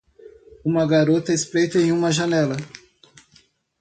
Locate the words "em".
1.77-1.91